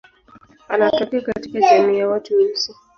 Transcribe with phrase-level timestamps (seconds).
[0.67, 2.75] Anatokea katika jamii ya watu weusi.